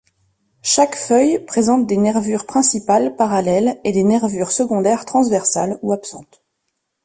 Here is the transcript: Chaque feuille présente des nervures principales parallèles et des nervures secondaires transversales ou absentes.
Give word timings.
Chaque 0.63 0.95
feuille 0.95 1.37
présente 1.45 1.85
des 1.85 1.95
nervures 1.97 2.47
principales 2.47 3.15
parallèles 3.15 3.79
et 3.83 3.91
des 3.91 4.01
nervures 4.01 4.49
secondaires 4.51 5.05
transversales 5.05 5.77
ou 5.83 5.93
absentes. 5.93 6.41